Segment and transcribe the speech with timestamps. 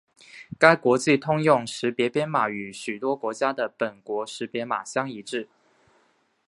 [0.57, 5.47] 该国际通用识别编码与许多国家的本国识别码相一致。